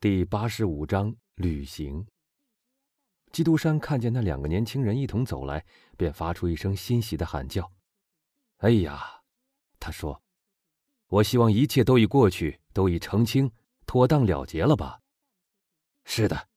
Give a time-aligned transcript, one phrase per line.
[0.00, 2.06] 第八十五章旅行。
[3.32, 7.72] 基督山看见那两个年轻人一同走来，便发出一声欣喜的喊叫
[8.58, 9.22] ：“哎呀！”
[9.80, 10.22] 他说
[11.10, 13.50] ：“我希望一切都已过去，都已澄清，
[13.86, 15.00] 妥当了结了吧
[16.06, 16.48] ？”“是的。”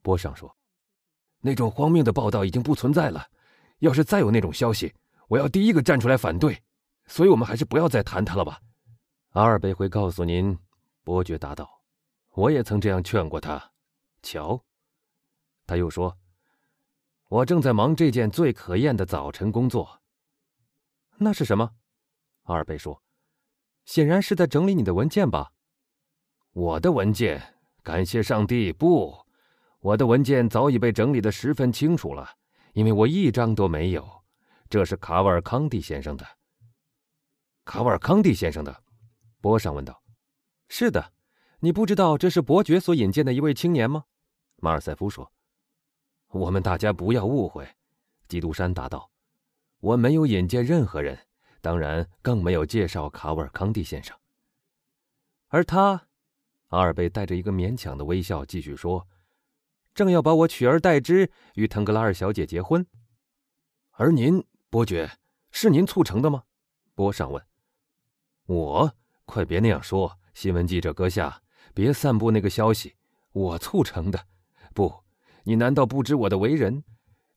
[0.00, 0.56] 波尚说
[1.42, 3.28] ，“那种荒谬的报道已经不存在了。
[3.80, 4.94] 要是再有那种消息，
[5.28, 6.62] 我要第一个站出来反对。
[7.08, 8.58] 所以，我们还是不要再谈它了吧。”
[9.36, 10.58] 阿尔贝会告诉您，
[11.04, 11.75] 伯爵答道。
[12.36, 13.72] 我也曾这样劝过他，
[14.22, 14.62] 瞧，
[15.66, 16.18] 他又说
[17.28, 20.02] ：“我正在忙这件最可厌的早晨工作。”
[21.16, 21.72] 那是什么？
[22.42, 23.02] 阿尔贝说
[23.86, 25.52] ：“显然是在整理你的文件吧？”
[26.52, 29.24] 我的文件，感谢上帝，不，
[29.80, 32.36] 我的文件早已被整理的十分清楚了，
[32.74, 34.06] 因为我一张都没有。
[34.68, 36.26] 这是卡瓦尔康蒂先生的。
[37.64, 38.82] 卡瓦尔康蒂先生的，
[39.40, 40.02] 波尚问道
[40.68, 41.12] ：“是的。”
[41.66, 44.04] 你不知道这是伯爵所引荐的一位青年吗？
[44.58, 45.32] 马尔塞夫说
[46.30, 47.68] ：“我们大家不要误会。”
[48.28, 49.10] 基督山答道
[49.82, 51.26] ：“我没有引荐任何人，
[51.60, 54.16] 当然更没有介绍卡瓦尔康蒂先生。”
[55.50, 56.06] 而他，
[56.68, 59.08] 阿尔贝带着一个勉强的微笑继续说
[59.92, 62.86] ：“正要把我取而代之，与腾格拉尔小姐结婚。”
[63.98, 65.18] 而您，伯爵，
[65.50, 66.44] 是您促成的吗？
[66.94, 67.44] 波尚问。
[68.46, 71.42] “我，快别那样说，新闻记者阁下。”
[71.76, 72.94] 别散布那个消息，
[73.32, 74.18] 我促成的。
[74.72, 75.04] 不，
[75.44, 76.82] 你难道不知我的为人？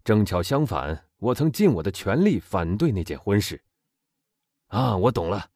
[0.05, 3.61] 正巧相反，我曾尽我的全力反对那件婚事。
[4.67, 5.49] 啊，我懂了，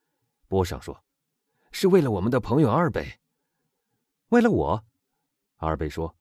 [0.49, 1.01] 波上说，
[1.71, 3.21] 是为了我们的朋友阿尔贝。
[4.27, 4.83] 为了我，
[5.59, 6.13] 阿尔贝说。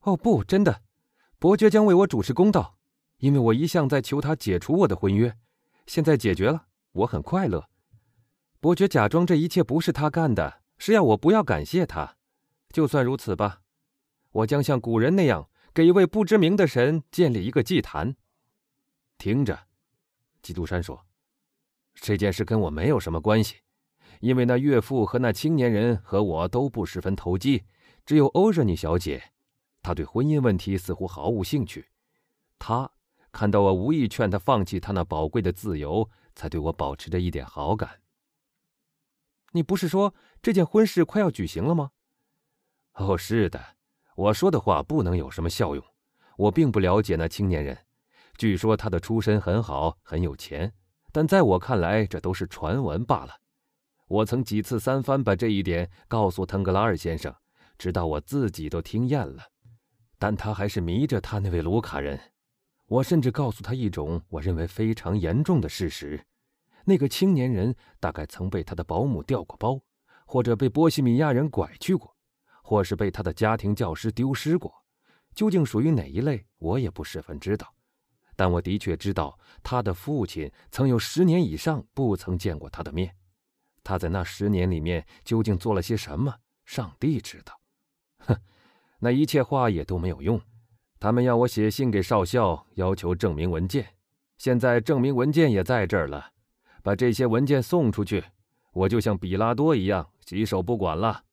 [0.00, 0.82] 哦，不，真的，
[1.38, 2.76] 伯爵将为我主持公道，
[3.16, 5.34] 因为我一向在求他解除我的婚约，
[5.86, 7.70] 现在解决了，我很快乐。
[8.60, 10.60] 伯爵假装这一切不是他干的。
[10.80, 12.16] 是要我不要感谢他，
[12.70, 13.60] 就算如此吧。
[14.32, 18.16] 我将像古人那样，给一位不知名的神建立一个祭坛。
[19.18, 19.66] 听着，
[20.40, 21.04] 基督山说
[21.92, 23.56] ：“这件事跟我没有什么关系，
[24.20, 27.64] 因为那岳父和那青年人和我都不十分投机。
[28.06, 29.32] 只有欧热尼小姐，
[29.82, 31.90] 她对婚姻问题似乎毫无兴趣。
[32.58, 32.90] 她
[33.30, 37.99] 看到我无意劝她放弃她那宝贵的自由，才对我保持着一点好感。”
[39.52, 41.90] 你不是说这件婚事快要举行了吗？
[42.94, 43.60] 哦，是的。
[44.16, 45.84] 我说的话不能有什么效用。
[46.36, 47.76] 我并不了解那青年人，
[48.38, 50.72] 据说他的出身很好，很有钱，
[51.12, 53.34] 但在我看来，这都是传闻罢了。
[54.06, 57.34] 我曾几次三番把这一点告诉腾格拉尔先生，
[57.76, 59.42] 直到我自己都听厌了，
[60.18, 62.18] 但他还是迷着他那位卢卡人。
[62.86, 66.24] 我甚至告诉他一种我认为非常严重的事实。
[66.90, 69.80] 那个青年人大概曾被他的保姆调过包，
[70.26, 72.16] 或者被波西米亚人拐去过，
[72.64, 74.74] 或是被他的家庭教师丢失过。
[75.32, 77.72] 究竟属于哪一类，我也不十分知道。
[78.34, 83.14] 但我的确知道，他的父亲曾有十年以上不曾见过他的面。
[83.84, 86.34] 他在那十年里面究竟做了些什么，
[86.64, 87.60] 上帝知道。
[88.18, 88.36] 哼，
[88.98, 90.40] 那一切话也都没有用。
[90.98, 93.94] 他们要我写信给少校，要求证明文件。
[94.38, 96.32] 现在证明文件也在这儿了。
[96.82, 98.24] 把这些文件送出去，
[98.72, 101.24] 我就像比拉多一样洗手不管了。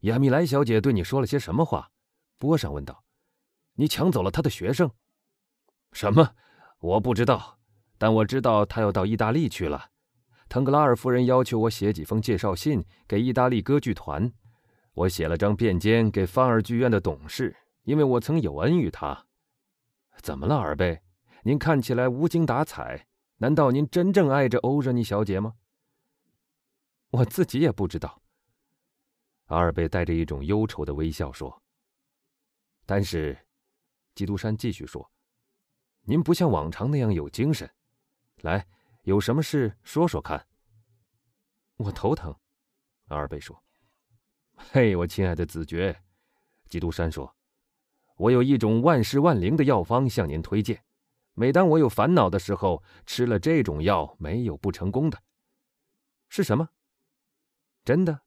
[0.00, 1.90] 亚米莱小姐对你说了些什么话？
[2.38, 3.04] 波上问道。
[3.74, 4.90] 你抢走了她的学生？
[5.92, 6.34] 什么？
[6.78, 7.58] 我不知道，
[7.98, 9.90] 但我知道她要到意大利去了。
[10.48, 14.30] 腾格拉尔夫人要求我写几封介绍信给意大利歌剧团，
[14.92, 19.26] 我写了张便笺给范尔剧院的董事，因为我曾有恩于他。
[20.22, 21.00] 怎么了，尔贝？
[21.42, 23.06] 您看起来无精打采。
[23.38, 25.54] 难道您真正爱着欧热妮小姐吗？
[27.10, 28.22] 我自己也不知道。
[29.46, 31.62] 阿尔贝带着一种忧愁的微笑说。
[32.86, 33.36] 但是，
[34.14, 35.10] 基督山继续说
[36.02, 37.68] ：“您不像往常那样有精神。
[38.42, 38.66] 来，
[39.02, 40.46] 有什么事说说看。”
[41.76, 42.34] 我头疼，
[43.08, 43.62] 阿尔贝说。
[44.54, 46.02] “嘿，我亲爱的子爵，”
[46.68, 47.34] 基督山说
[48.16, 50.84] ，“我有一种万事万灵的药方向您推荐。”
[51.34, 55.20] 每当我有烦恼的时候，吃了这种药，没有不成功的。
[56.28, 56.70] 是什么？
[57.84, 58.22] 真的？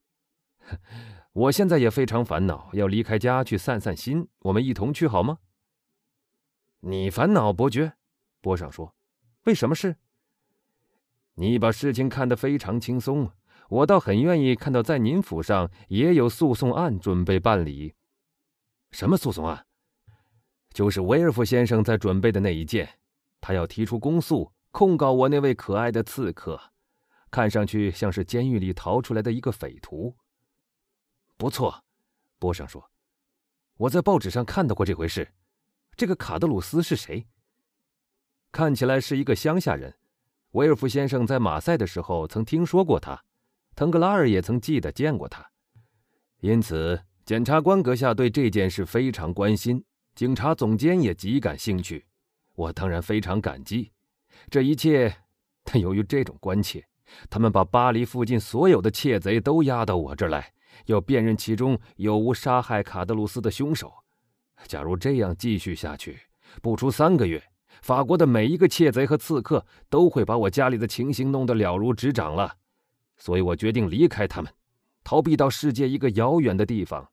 [1.32, 4.28] 我现在也非常烦恼，要离开家去散散心。
[4.40, 5.38] 我们一同去好吗？
[6.80, 7.94] 你烦恼，伯爵？
[8.40, 8.94] 波上说
[9.44, 9.96] ：“为什么事？
[11.34, 13.30] 你把事情看得非常轻松。
[13.68, 17.94] 我倒很愿意看到，在您府上也有诉讼案准备办理。
[18.90, 19.66] 什么诉讼案？
[20.78, 22.88] 就是威尔夫先生在准备的那一件。”
[23.42, 26.60] 他要提出公诉，控告我那位可爱的刺客，
[27.32, 30.14] 看上去像是监狱里逃出来的一个匪徒。
[31.36, 31.82] 不错，
[32.38, 32.92] 波上说
[33.76, 35.28] ：“我在报纸上看到过这回事。
[35.96, 37.26] 这个卡德鲁斯是谁？
[38.52, 39.92] 看起来是一个乡下人。
[40.52, 43.24] 威尔夫先生在马赛的时候曾听说过他，
[43.74, 45.44] 腾格拉尔也曾记得见过他。
[46.38, 49.84] 因此，检察官阁下对这件事非常关心，
[50.18, 52.04] 警察总监也极感兴趣。
[52.56, 53.92] 我当然非常感激
[54.50, 55.14] 这一切，
[55.62, 56.84] 但由于这种关切。”
[57.30, 60.52] 他们把巴黎附近所有的窃贼都押到我这儿来，
[60.86, 63.92] 要辨认其中有无杀害卡德鲁斯的凶手。
[64.66, 66.18] 假如这样继续下去，
[66.60, 67.40] 不出三个月，
[67.80, 72.56] 法国的每一个窃贼和刺客都会把我家里的情形弄得了如指掌了。
[73.16, 74.52] 所以我决定离开他们，
[75.04, 77.08] 逃避到世界一个遥远的地方。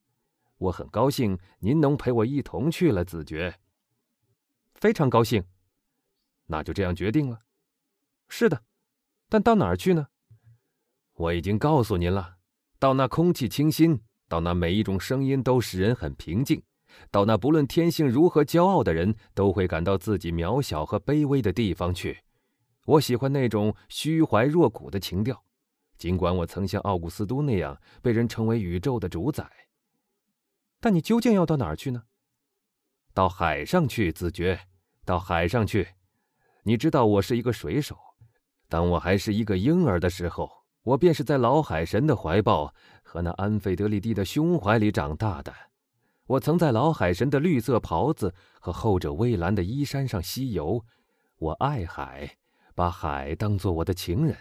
[0.65, 3.59] 我很高兴您能陪我一同去了，子爵。
[4.73, 5.43] 非常高兴。
[6.47, 7.41] 那就这样决定了。
[8.27, 8.63] 是的。
[9.29, 10.07] 但到哪儿去呢？
[11.13, 12.37] 我已经告诉您了，
[12.79, 16.61] 到那空气清新，到那每一种声音都使人很平静，
[17.09, 22.19] 到那不论天性如何骄傲的人都会感到自己渺小和卑微的地方去。
[22.85, 25.43] 我喜欢那种虚怀若谷的情调，
[25.97, 29.49] 尽管我曾像奥古斯都那样被人称为宇宙的主宰。
[30.85, 32.03] 但你究竟要到哪儿去呢？
[33.11, 34.67] 到海上去，子爵，
[35.03, 35.95] 到海上去。
[36.61, 37.97] 你知道我是一个水手。
[38.69, 40.47] 当我还是一个婴儿的时候，
[40.83, 42.71] 我便是在老海神的怀抱
[43.01, 45.51] 和那安费德里蒂的胸怀里长大的。
[46.27, 50.85] 我曾在老海神的绿色袍子和后者蔚蓝的衣衫上西游。
[51.37, 52.37] 我爱海，
[52.75, 54.37] 把海当作我的情人。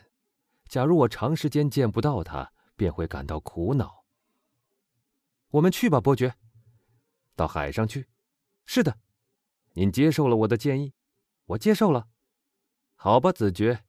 [0.69, 4.04] 假如我长时间见不到他，便会感到苦恼。
[5.55, 6.35] 我们去吧，伯爵。
[7.37, 8.09] 到海上去。
[8.65, 8.99] 是的，
[9.75, 10.95] 您接受了我的建议。
[11.45, 12.09] 我接受了。
[12.97, 13.85] 好吧，子爵。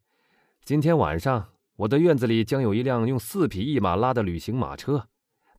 [0.64, 5.10] 今天晚上，我的院子里将有一辆用四匹一马拉的旅行马车。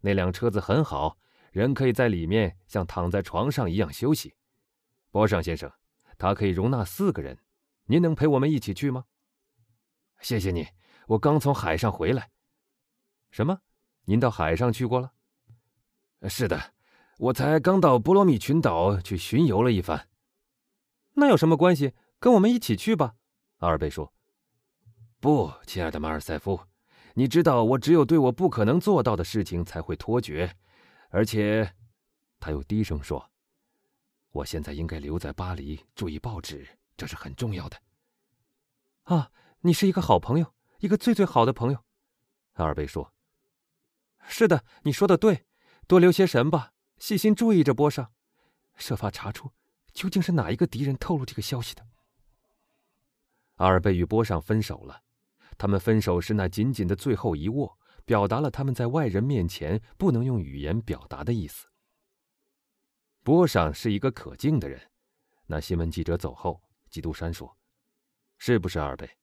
[0.03, 1.19] 那辆车子很好，
[1.51, 4.37] 人可以在里面像躺在床上一样休息。
[5.11, 5.73] 波尚先生，
[6.17, 7.37] 它可以容纳四个人。
[7.87, 9.07] 您能陪我们一起去吗？
[10.21, 10.69] 谢谢你，
[11.09, 12.31] 我刚从海上回来。
[13.33, 13.59] 什么？
[14.05, 15.15] 您到海上去过了？
[16.29, 16.75] 是的，
[17.19, 20.09] 我才刚到波罗米群岛去巡游了一番。
[21.15, 21.95] 那有什么关系？
[22.19, 23.15] 跟我们一起去吧。
[23.59, 24.13] 阿尔贝说。
[25.19, 26.61] 不，亲爱的马尔塞夫，
[27.15, 30.57] 你知道我只有对我不可能做到的事情才会脱决，
[31.09, 31.75] 而且，
[32.39, 33.31] 他又低声说
[34.31, 37.77] ：“我现在应该留在巴黎，注意报纸，这是很重要的。”
[39.05, 39.31] 啊，
[39.61, 41.79] 你是一个好朋友，一个最最好的朋友，
[42.53, 43.13] 阿尔贝说
[44.29, 45.47] ：“是的，你说的对，
[45.87, 48.13] 多留些神吧，细心注意着波上，
[48.77, 49.53] 设法查出
[49.93, 51.87] 究竟是哪一个敌人透露这个消息的。”
[53.57, 55.03] 阿尔贝与波上分手了。
[55.59, 61.69] 他们分手时那紧紧的最后一握，表达了他们在外人面前不能用语言表达的意思。
[63.23, 64.91] 波上是一个可敬的人。
[65.47, 67.57] 那新闻记者走后，基督山说
[68.37, 69.17] ：“是不是二贝？”“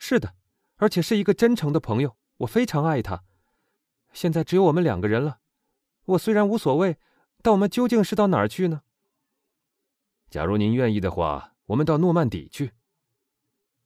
[0.00, 0.34] 是的，
[0.76, 2.16] 而且是一个真诚的朋友。
[2.38, 3.22] 我非常爱他。
[4.12, 5.41] 现在只有我们两个人了。
[6.04, 6.98] 我虽然无所谓，
[7.42, 8.82] 但我们究竟是到哪儿去呢
[10.30, 12.72] ？”“假如您愿意的话，我们到诺曼底去。”“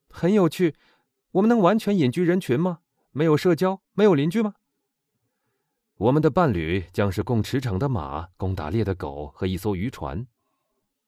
[0.09, 0.75] 很有趣。”
[1.31, 2.79] 我们能完全隐居人群吗？
[3.11, 4.55] 没有社交，没有邻居吗？
[5.97, 10.25] 我们的伴侣将是供驰骋的马、供打猎的狗和一艘渔船，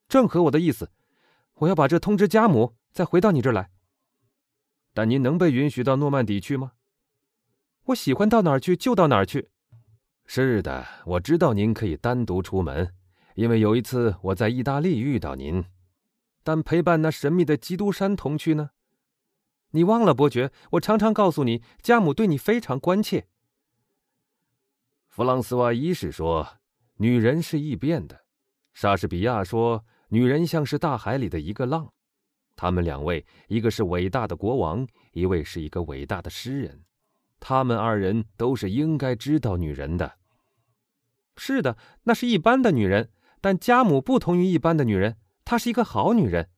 [0.08, 0.92] 正合我的意思。
[1.56, 3.72] 我要把这通知家母，再回到你这儿来。
[4.94, 6.74] 但您能被允许到诺曼底去吗？
[7.86, 9.50] 我喜欢到哪儿去就到哪儿去。
[10.32, 12.94] 是的，我知道您可以单独出门，
[13.34, 15.66] 因为有一次我在意大利遇到您。
[16.44, 18.70] 但陪伴那神秘的基督山同去呢？
[19.72, 23.26] 你忘了，伯爵，我常常告诉你，家母对你非常关切。
[25.08, 26.60] 弗朗斯瓦一世说
[26.98, 28.26] ：“女人是易变的。”
[28.72, 31.92] 莎士比亚说：“女人像是大海里的一个浪。”
[32.56, 36.84] 他们两位，一个是伟大的国王，一位是一个伟大的诗人，
[37.40, 40.19] 他们二人都是应该知道女人的。
[41.39, 43.10] 是的，那是一般的女人，
[43.41, 46.50] 但家母不同于一般的女人，她是一个好女人。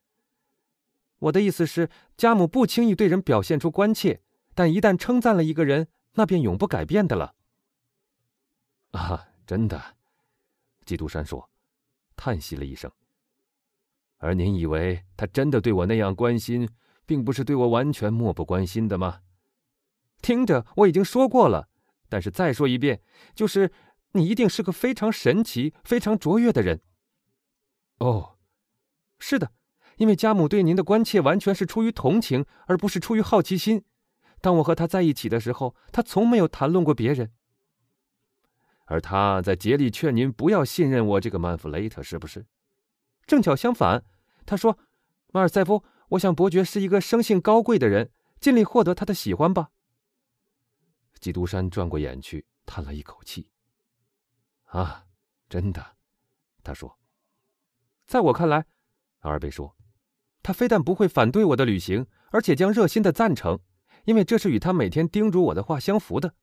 [1.19, 4.21] 我的意思是，家母不轻易对人表现出关切，
[4.55, 7.35] 但一旦称赞了一个人，那便永不改变的了。
[8.91, 9.79] 啊，真的，
[10.83, 11.49] 基督山说，
[12.15, 12.91] 叹息了一声。
[14.17, 16.67] 而您以为他真的对我那样关心，
[17.05, 19.21] 并不是对我完全漠不关心的吗？
[20.21, 21.69] 听着，我已经说过了，
[22.09, 23.01] 但是再说一遍，
[23.33, 23.71] 就是
[24.13, 26.81] 你一定是个非常神奇、非常卓越的人。
[27.99, 28.37] 哦，
[29.19, 29.51] 是的。
[29.97, 33.83] 因为家母对您的关切完全是出于同情，而不是出于好奇心。
[34.39, 37.31] 当我和他在一起的时候，他从没有谈论过别人。
[38.85, 42.47] 而他在竭力劝您不要信任我这个曼弗雷特，是不是？
[43.27, 44.03] 正巧相反，
[44.47, 44.79] 他说
[45.31, 49.69] ：“马尔塞夫，我想伯爵是一个生性高贵的人，尽力获得他的喜欢吧。”
[51.21, 53.49] 基督山转过眼去，叹了一口气。
[54.71, 55.05] “啊，
[55.47, 55.95] 真的。”
[56.61, 56.99] 他说。
[58.05, 58.65] “在我看来，”
[59.21, 59.75] 阿尔贝说
[60.43, 63.59] ，“他非但不会反对我的旅行，而且将热心的赞成，
[64.05, 66.35] 因为这是与他每天叮嘱我的话相符的。”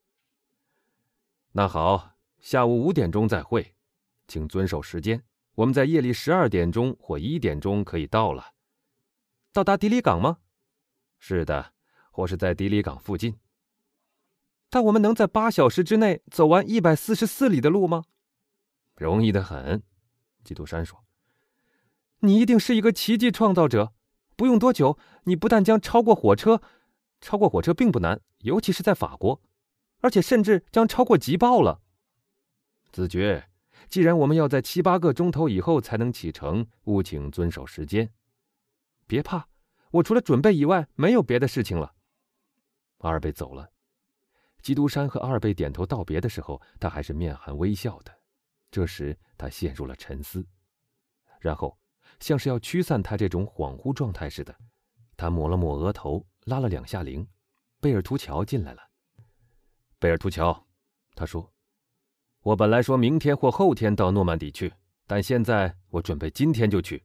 [1.52, 2.14] 那好。
[2.40, 3.74] 下午五点钟再会，
[4.28, 5.24] 请遵守时间。
[5.56, 8.54] 我们在夜里十二点钟或一点钟可以到了。
[9.52, 10.38] 到达迪里港吗？
[11.18, 11.72] 是的，
[12.12, 13.40] 或是在迪里港附近。
[14.70, 18.04] 但我们能在八小时之内走完一百四十四里的路吗？
[18.98, 19.82] 容易的很，
[20.44, 21.04] 基督山说。
[22.20, 23.94] 你一定是一个奇迹创造者。
[24.36, 26.62] 不用多久，你不但将超过火车，
[27.20, 29.42] 超过火车并不难，尤其是在法国，
[30.00, 31.80] 而且甚至将超过急报了。
[32.92, 33.50] 子爵，
[33.88, 38.12] 既然我们要在七八个钟头以后才能启程，务请遵守时间。
[39.08, 39.48] 别怕，
[39.90, 41.94] 我除了准备以外没有别的事情了。
[42.98, 43.70] 阿尔贝走了，
[44.62, 48.17] 基督山和阿尔贝点头道别的时候，他还是面含微笑的。
[48.70, 50.46] 这时他陷入了沉思，
[51.40, 51.78] 然后
[52.20, 54.54] 像是要驱散他这种恍惚状态似的，
[55.16, 57.26] 他抹了抹额头，拉了两下铃。
[57.80, 58.82] 贝尔图乔进来了。
[59.98, 60.66] 贝尔图乔，
[61.14, 61.52] 他说。
[62.42, 64.72] 我本来说明天或后天到诺曼底去，
[65.06, 67.04] 但现在我准备今天就去。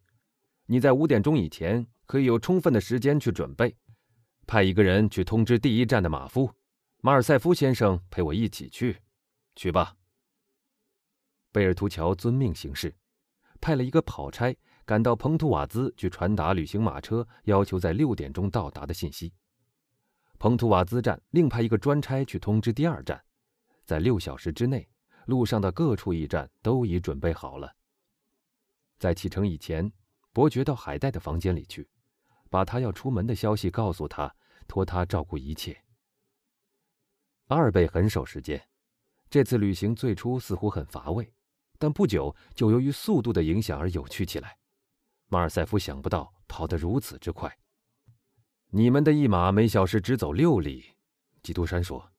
[0.65, 3.75] 你在五点钟以前可以有充分的时间去准备。
[4.45, 6.51] 派一个人去通知第一站的马夫，
[7.01, 9.01] 马尔塞夫先生陪我一起去。
[9.55, 9.95] 去吧。
[11.53, 12.93] 贝尔图乔遵命行事，
[13.61, 19.31] 派了一个跑差赶到蓬图瓦兹去传达旅行马车要求在六点钟到达的信息。
[20.37, 23.23] 蓬图瓦兹站另派一个专差去通知第二站，
[23.85, 24.89] 在六小时之内。
[25.25, 27.73] 路上的各处驿站都已准备好了。
[28.99, 29.89] 在启程以前，
[30.33, 31.87] 伯爵到海带的房间里去，
[32.49, 34.35] 把他要出门的消息告诉他，
[34.67, 35.81] 托他照顾一切。
[37.47, 38.61] 阿尔贝很守时间。
[39.29, 41.33] 这次旅行最初似乎很乏味，
[41.77, 44.57] 但不久就由于速度的影响而有趣起来。
[45.27, 47.57] 马尔塞夫想不到跑得如此之快。
[48.69, 50.85] 你们的一马每小时只走六里，
[51.41, 52.11] 基督山说，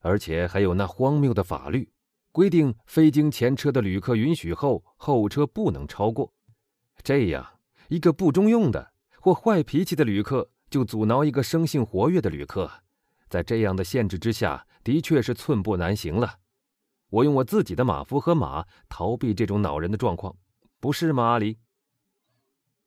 [0.00, 1.90] 而且还有那荒谬的法律。
[2.30, 6.32] 规定非经前车的旅客允许后，后车不能超过。
[7.02, 12.70] 这样一个不中用的或坏脾气的旅客，就阻挠一个生性活跃的旅客。
[13.28, 16.38] 在这样的限制之下，的确是寸步难行了。
[17.10, 20.36] 我用我自己的马夫和马逃避这种恼人的状况，
[20.78, 21.58] 不是吗，阿里？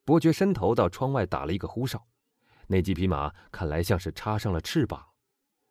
[0.05, 2.05] 伯爵伸头到窗外打了一个呼哨，
[2.67, 5.03] 那几匹马看来像是插上了翅膀。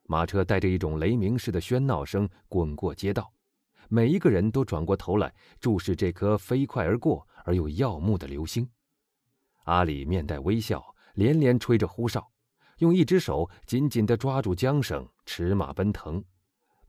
[0.04, 3.32] 马车带着一种雷鸣似的喧闹声滚过街道。
[3.88, 8.68] 每一个人都转过头来注视这颗飞快而过而又耀目的流星。
[9.64, 12.30] 阿里面带微笑，连连吹着呼哨，
[12.78, 16.24] 用一只手紧紧地抓住缰绳，驰马奔腾。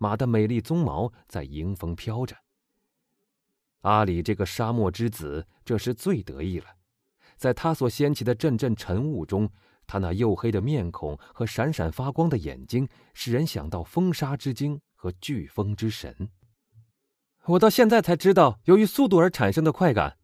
[0.02, 2.36] 马的美丽鬃毛在迎风飘着。
[3.82, 6.66] 阿里这个沙漠之子这时最得意了，
[7.38, 9.48] 在他所掀起的阵阵晨雾中，
[9.86, 16.32] 他那黝黑的面孔和闪闪发光的眼睛，使人想到风沙之精和飓风之神。
[17.46, 20.18] 我到现在才知道，由于速度而产生的快感，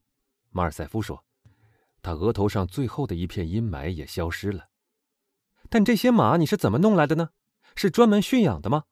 [0.49, 1.23] 马尔塞夫说。
[2.01, 4.69] 他额头上最后的一片阴霾也消失了。
[5.69, 7.29] 但这些马你是怎么弄来的呢？
[7.75, 8.85] 是专门驯养的吗？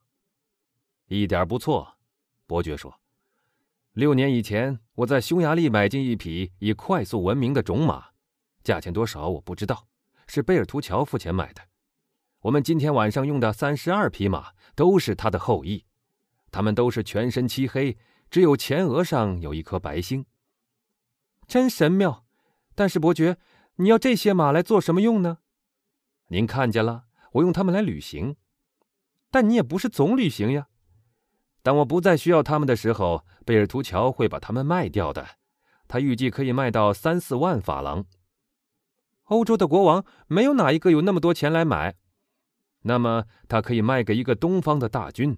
[1.08, 1.98] 一点不错，
[2.46, 3.00] 伯爵说。
[3.92, 8.06] 六年以前，我在匈牙利买进一匹以快速闻名的种马，
[8.64, 9.86] 价钱多少我不知道，
[10.26, 11.62] 是贝尔图乔付钱买的。
[12.40, 15.84] 我们今天晚上用的三十二匹马都是他的后裔，
[16.50, 17.96] 他们都是全身漆黑。
[18.28, 20.26] 只有前额上有一颗白星，
[21.46, 22.24] 真神妙。
[22.74, 23.38] 但是伯爵，
[23.76, 25.38] 你要这些马来做什么用呢？
[26.26, 28.34] 您看见了，我用它们来旅行。
[29.30, 30.66] 但你也不是总旅行呀。
[31.66, 35.26] 当我不再需要他们的时候，贝尔图乔会把他们卖掉的。
[35.88, 38.04] 他预计可以卖到三四万法郎。
[39.24, 41.96] 欧洲的国王没有哪一个有那么多钱来买。
[42.82, 45.36] 那么他可以卖给一个东方的大军。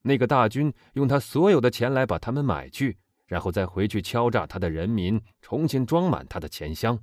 [0.00, 6.98] 那个大军用他所有的钱来把他们买去，然后再回去敲诈他的人民，重新装满他的钱箱。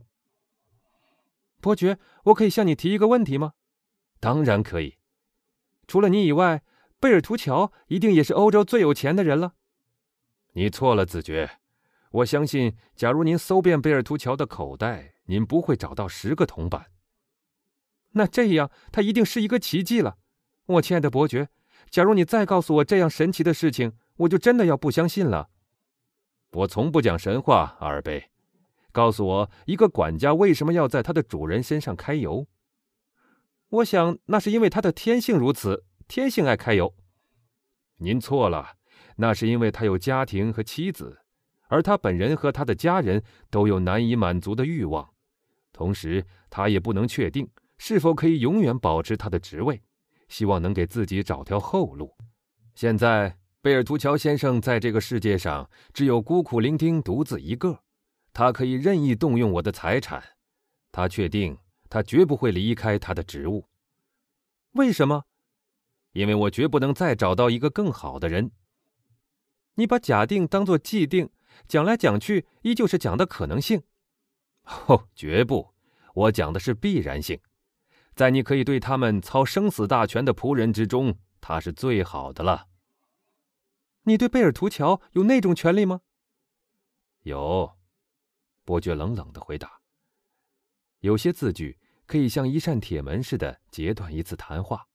[1.62, 3.54] 伯爵，我可以向你提一个问题吗？
[4.20, 4.98] 当然可以。
[5.86, 6.64] 除了你以外，
[7.04, 9.56] 贝尔图乔一定也是欧洲最有钱的人了。
[10.54, 11.60] 你错了，子爵。
[12.12, 16.92] 我相信，假如您搜遍贝尔图乔的口袋，您不会找到十个铜板。
[18.12, 20.16] 那这样，他一定是一个奇迹了，
[20.66, 21.50] 我亲爱的伯爵。
[21.90, 25.50] 假如你再告诉我这样神奇的事情，我就真的要不相信了。
[26.54, 28.30] 我从不讲神话，阿尔贝。
[28.94, 32.48] 告诉我，一个管家为什么要在他的主人身上揩油？
[33.68, 36.94] 我想，那是因为他的天性如此，天性爱揩油。
[37.98, 38.78] 您错了，
[39.18, 41.22] 那是因为他有家庭和妻子，
[41.68, 45.14] 而他本人和他的家人都有难以满足的欲望，
[45.72, 49.82] 同时他也不能确定是否可以永远保持他的职位，
[50.28, 52.16] 希望能给自己找条后路。
[52.76, 53.38] 现在。
[53.64, 57.80] 贝尔图乔先生在这个世界上只有孤苦伶仃独自一个，
[58.34, 60.22] 他可以任意动用我的财产。
[60.92, 61.58] 他确定
[61.90, 63.70] 他绝不会离开他的职务。
[64.74, 65.24] 为什么？
[66.14, 68.52] 因为我绝不能再找到一个更好的人。
[69.76, 71.30] 你把假定当作既定，
[71.68, 73.84] 讲来讲去依旧是讲的可能性。
[74.88, 75.74] 哦，绝不，
[76.14, 77.40] 我讲的是必然性。
[78.16, 82.68] 在你可以对他们操生死大权的仆人之中，他是最好的了。
[84.04, 86.02] 你对贝尔图乔有那种权利吗？
[87.24, 87.78] 有，
[88.64, 89.82] 伯爵冷冷的回答。
[91.00, 94.86] 有些字句可以像一扇铁门似的截断一次谈话，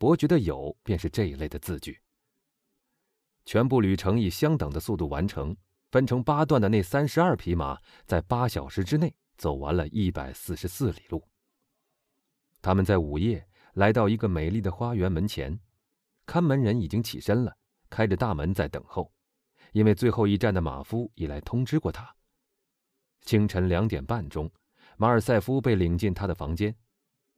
[0.00, 2.00] 伯爵的有便是这一类的字句。
[3.44, 5.54] 全部旅程以相等的速度完成，
[5.90, 11.28] 分成八段的那三十二匹马在八小时之内走完了一百四十四里路。
[12.62, 15.60] 他们在午夜来到一个美丽的花园门前，
[16.24, 17.54] 看门人已经起身了。
[17.90, 19.12] 开着大门在等候，
[19.72, 22.16] 因为最后一站的马夫已来通知过他。
[23.20, 24.50] 清晨两点半钟，
[24.96, 26.74] 马尔塞夫被领进他的房间，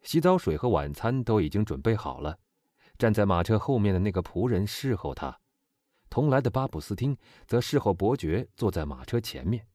[0.02, 2.38] 洗澡水和晚餐都已经准备好了。
[3.02, 5.36] 站在马车后面的那个仆人侍候他，
[6.08, 7.18] 同来的巴普斯汀
[7.48, 9.66] 则侍候伯爵坐在马车前面。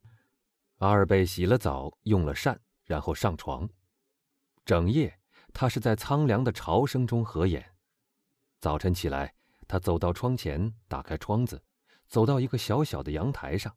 [0.77, 3.69] 阿尔贝洗了澡，用了膳，然后上床。
[4.63, 5.19] 整夜，
[5.51, 7.73] 他是在苍凉的潮声中合眼。
[8.61, 9.33] 早晨起来。
[9.67, 11.61] 他走到窗前，打开窗子，
[12.07, 13.75] 走到一个小小的阳台上。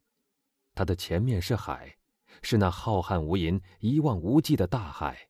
[0.76, 1.96] 他的前面是海，
[2.40, 5.28] 是那浩瀚无垠、一望无际的大海。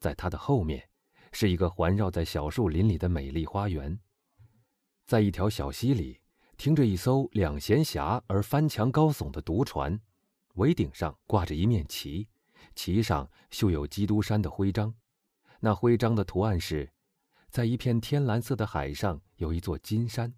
[0.00, 0.90] 在他的后面，
[1.38, 4.00] 是一个环绕在小树林里的美丽花园。
[5.04, 6.18] 在一条小溪里，
[6.56, 10.00] 停着一艘两舷狭而翻墙高耸的独船，
[10.54, 12.26] 桅顶上挂着一面旗，
[12.74, 14.94] 旗上绣有基督山的徽章。
[15.60, 16.90] 那徽章的图案是。
[17.50, 20.32] 在一片天蓝色的海上，有一座金山，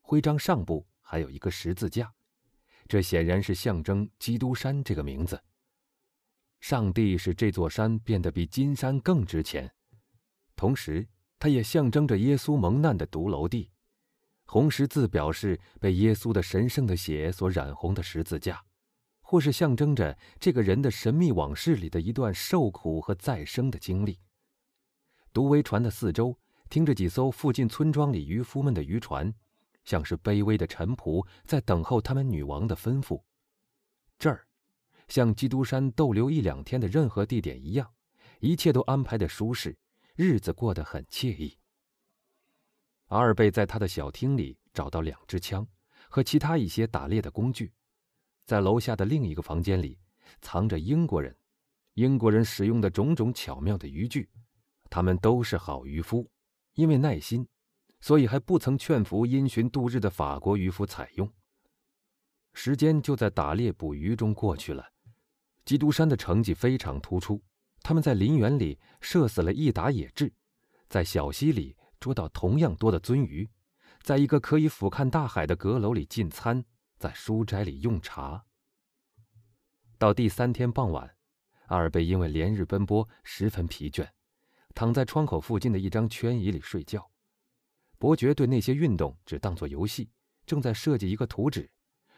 [0.00, 2.12] 徽章上部还有一个十字架，
[2.88, 5.40] 这显然是象征基督山这个名字。
[6.58, 9.72] 上帝使这座山变得比金山更值钱，
[10.56, 11.06] 同时，
[11.38, 13.70] 它也象征着耶稣蒙难的独楼地。
[14.46, 18.64] 红十字表示被耶稣的神圣的血所染红的十字架，
[19.20, 24.18] 或是象征着这个人的神秘往事里的一段受苦和再生的经历。
[25.32, 26.38] 独桅船的四周
[26.70, 29.34] 停着几艘附近村庄里渔夫们的渔船，
[29.84, 33.20] 像是卑微的臣仆在等候他们女王的吩咐。
[34.18, 34.46] 这儿，
[35.08, 37.92] 像基督山逗留一两天的任何地点一样，
[38.40, 39.76] 一切都安排的舒适，
[40.16, 41.58] 日子过得很惬意。
[43.08, 45.66] 阿尔贝在他的小厅里找到两支枪
[46.08, 47.70] 和其他一些打猎的工具，
[48.46, 49.98] 在楼下的另一个房间里
[50.40, 51.36] 藏着英国人，
[51.94, 54.30] 英国人使用的种种巧妙的渔具。
[54.88, 56.26] 他们都是好渔夫，
[56.72, 57.46] 因为耐心，
[58.00, 61.30] 所以还不曾劝服因循度日的法国渔夫采用。
[62.54, 64.82] 时间就在打猎捕鱼中过去了。
[65.66, 67.42] 基督山的成绩非常突出，
[67.86, 70.32] 他们在林园里射死了一打野雉，
[70.88, 73.48] 在小溪里捉到同样多的鳟鱼，
[74.02, 76.64] 在一个可以俯瞰大海的阁楼里进餐，
[76.98, 78.44] 在书斋里用茶。
[79.98, 81.16] 到第三天傍晚，
[81.66, 84.08] 阿尔贝因为连日奔波十分疲倦。
[84.74, 87.08] 躺在窗口附近的一张圈椅里睡觉，
[87.98, 90.10] 伯爵对那些运动只当作游戏，
[90.44, 91.70] 正在设计一个图纸，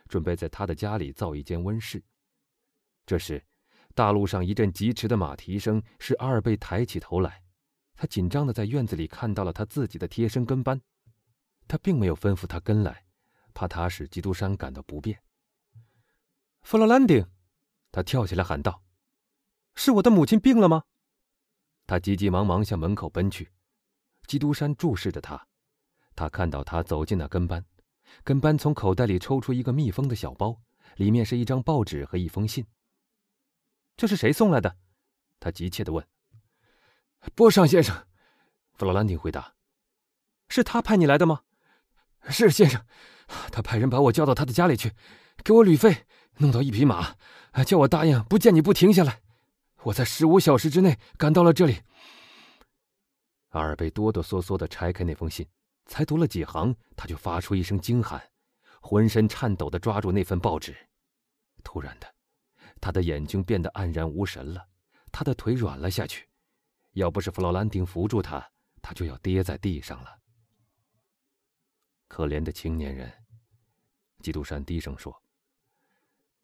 [0.09, 2.03] 准备在他的家里造一间温室。
[3.05, 3.45] 这时，
[3.99, 7.43] 大路上一阵疾驰的马蹄声使阿尔贝抬起头来，
[7.97, 10.81] 他紧张的在院子里看到了他自己的贴身跟班，
[11.67, 13.07] 他并没有吩咐他跟来，
[13.53, 15.21] 怕他使基督山感到不便。
[16.63, 17.27] 弗洛兰丁，
[17.91, 18.85] 他跳起来喊道
[19.75, 20.85] ：“是我的母亲病了吗？”
[21.85, 23.51] 他急急忙忙向门口奔去，
[24.29, 25.45] 基督山注视着他。
[26.15, 27.67] 他看到他走进那跟班，
[28.23, 30.57] 跟班从口袋里抽出一个密封的小包，
[30.95, 32.65] 里面是一张报纸和一封信。
[33.99, 34.77] 这是谁送来的？
[35.41, 36.07] 他急切地问。
[37.35, 38.07] 波尚先生，
[38.75, 39.57] 弗洛兰丁回答。
[40.49, 41.43] 是他派你来的吗？
[42.31, 42.87] 是先生，
[43.51, 44.93] 他派人把我叫到他的家里去，
[45.43, 46.07] 给我旅费，
[46.37, 47.17] 弄到一匹马，
[47.67, 49.21] 叫我答应不见你不停下来。
[49.83, 51.83] 我在十五小时之内赶到了这里。
[53.49, 55.45] 阿尔贝哆哆嗦嗦的拆开那封信，
[55.87, 58.23] 才读了几行，他就发出一声惊喊，
[58.81, 60.77] 浑身颤抖的抓住那份报纸。
[61.65, 62.15] 突然的，
[62.81, 64.69] 他的眼睛变得黯然无神了，
[65.13, 66.29] 他的腿软了下去。
[66.93, 68.51] 要不是弗洛兰丁扶住他，
[68.83, 70.19] 他就要跌在地上了。
[72.09, 73.13] 可怜的青年人，
[74.21, 75.23] 基督山低声说：“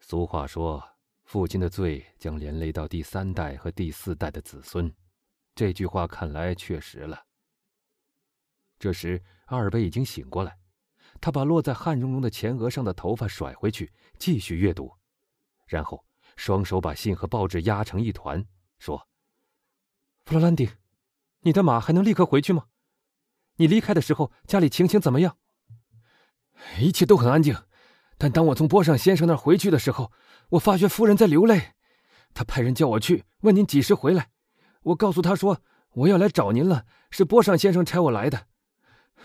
[0.00, 0.86] 俗话说，
[1.24, 4.94] 父亲的罪将连累到第三代和第四代的子孙。”
[5.56, 7.24] 这句话看来确实了。
[8.78, 10.58] 这时，阿尔贝已经醒过来，
[11.20, 14.92] 他把落在汗茸茸的前额上的头发甩回去，继续阅读，
[15.66, 16.04] 然后
[16.36, 18.44] 双手把信和报纸压成一团，
[18.78, 19.08] 说
[20.24, 20.68] ：“弗洛兰丁，
[21.40, 22.66] 你的马还能立刻回去吗？
[23.56, 25.36] 你离开的时候，家里情形怎么样？”
[26.80, 27.56] 一切都很安静，
[28.16, 30.12] 但当我从波上先生那儿回去的时候，
[30.50, 31.74] 我发觉夫人在流泪。
[32.32, 34.30] 他派人叫我去问您几时回来。
[34.82, 35.60] 我告诉他说
[35.92, 38.46] 我要来找您了，是波上先生差我来的。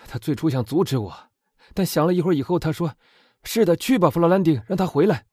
[0.08, 1.30] 他最初想阻止我，
[1.74, 2.96] 但想了一会儿以后，他说
[3.44, 5.26] ：“是的，去吧，弗洛兰丁，让他回来。”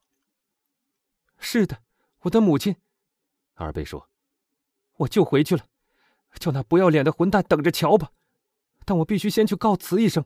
[1.38, 1.82] 是的，
[2.20, 2.76] 我的母亲，
[3.54, 4.08] 二贝说
[4.98, 5.66] ：“我就回去了，
[6.38, 8.10] 叫那不要脸的混蛋等着瞧吧。
[8.84, 10.24] 但我必须先去告辞一声。”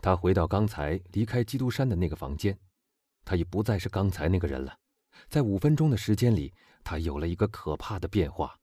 [0.00, 2.58] 他回到刚才离开基督山的那个房间，
[3.24, 4.78] 他已不再是刚才那个人了。
[5.28, 6.54] 在五分钟的时间里，
[6.84, 8.56] 他有了一个可怕的变化。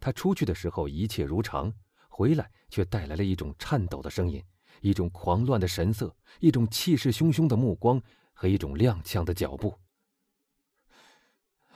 [0.00, 1.72] 他出去的时候一切如常，
[2.08, 4.42] 回来却带来了一种颤抖的声音，
[4.80, 9.78] 一种狂乱的神色，一种气势汹汹的目光和一种踉跄的脚步。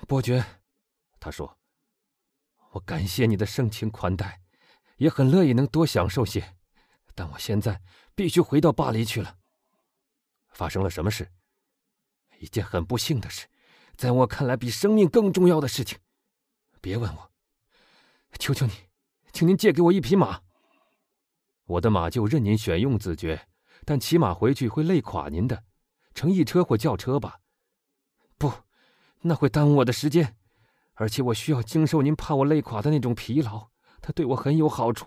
[0.07, 0.45] 伯爵，
[1.19, 1.59] 他说
[2.73, 4.41] ：“我感谢你的盛情款待，
[4.97, 6.57] 也很乐意能多享受些，
[7.15, 7.83] 但我现在……”
[8.19, 9.39] 必须回到巴黎去了。
[10.51, 11.31] 发生了什么事？
[12.41, 13.47] 一件很不幸的事，
[13.95, 16.01] 在我看来比生命更重要的事情。
[16.81, 17.31] 别问我，
[18.41, 18.73] 求求你，
[19.33, 20.41] 请您借给我一匹马。
[21.63, 23.47] 我的马就任您选用，子爵，
[23.85, 25.63] 但骑马回去会累垮您的。
[26.13, 27.39] 乘一车或轿车吧？
[29.21, 30.37] 那会耽误我的时间，
[30.95, 33.69] 而且我需要经受您怕我累垮的那种疲劳。
[34.01, 35.07] 它对我很有好处。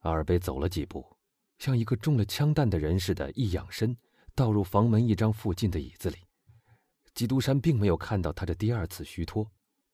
[0.00, 1.16] 阿尔贝走了几步。
[1.58, 3.96] 像一个中了枪弹的人似的，一仰身，
[4.34, 6.18] 倒入房门一张附近的椅子里。
[7.14, 9.48] 基督山并没有看到他这第二次虚脱，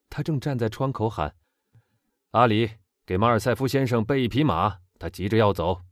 [0.08, 1.36] 他正站在窗口喊
[2.32, 2.70] ：“阿里，
[3.04, 5.82] 给马尔塞夫先生备一匹马，他急着要走。”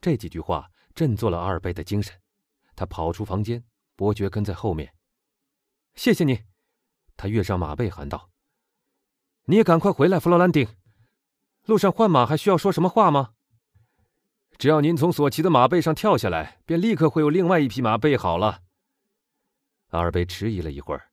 [0.00, 2.14] 这几句话振作了阿尔贝的精神，
[2.76, 3.62] 他跑出房间，
[3.96, 4.94] 伯爵跟在后面。
[5.94, 6.44] 谢谢你，
[7.16, 8.30] 他跃上马背喊道
[9.46, 10.66] ：“你也赶快回来，弗洛兰丁。
[11.64, 13.34] 路上换马还需要说什么话吗？”
[14.58, 18.62] 只要您从所骑的马背上跳下来，便立刻会有另外一匹马备好了。
[19.88, 21.10] 阿尔贝迟疑了一会儿。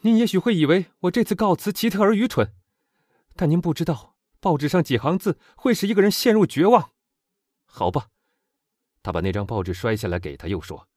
[0.00, 2.54] 您也许会以为我这次告辞奇特而愚蠢，
[3.34, 6.92] 但您不知道，报纸上几行字会使一个人陷入绝望。
[7.64, 8.08] 好吧，
[9.02, 10.88] 他把那张报纸摔下来给他，又说：“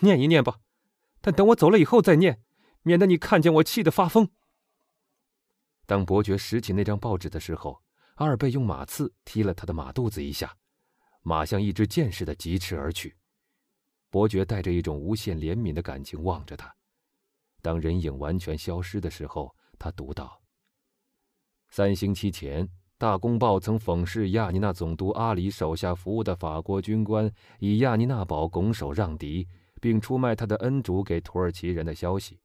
[0.00, 0.58] 念一念吧，
[1.24, 2.42] 但等我走了以后再念，
[2.82, 4.28] 免得你看见我气得发疯。”
[5.86, 7.82] 当伯爵拾起那张报纸的时候，
[8.16, 10.54] 阿尔贝用马刺踢了他的马肚子一下。
[11.22, 13.16] 马像一支箭似的疾驰而去，
[14.10, 16.70] 伯爵带着一种无限怜悯的感情望着他。
[17.62, 20.42] 当人影完全消失的时候，他读道
[21.72, 29.48] ：“三星期前，大公报曾讽刺亚尼纳总督阿里手下服务的法国军官以亚尼纳堡拱手让敌，
[29.84, 32.40] 并出卖他的恩主给土耳其人的消息。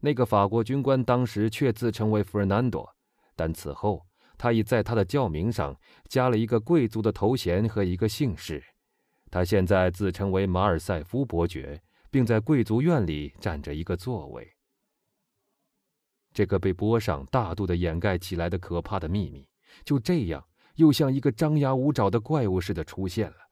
[0.00, 2.86] 那个法国军官当时却自称为弗尔南多，
[3.34, 4.04] 但此后。”
[4.36, 8.64] 他已在他的教名上加了一个贵族的头衔和一个姓氏，
[9.30, 11.78] 他现在自称为马尔塞夫伯爵，
[12.10, 14.50] 并在贵族院里占着一个座位。
[16.32, 19.46] 这个被波上大度的掩盖起来的可怕的秘密，
[19.84, 20.42] 就这样
[20.76, 23.49] 又像一个张牙舞爪的怪物似的出现了。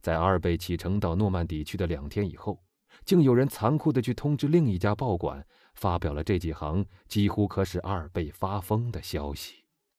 [0.00, 2.62] 在二贝启程到诺曼底去的两天以后，
[3.04, 9.67] 竟有人残酷的去通知另一家报馆，发表了这几行几乎可使二贝发疯的消息。